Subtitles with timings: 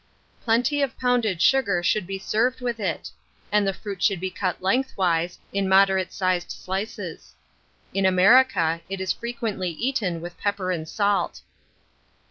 [0.43, 3.11] Plenty of pounded sugar should be served with it;
[3.51, 7.35] and the fruit should be cut lengthwise, in moderate sized slices.
[7.93, 11.41] In America, it is frequently eaten with pepper and salt.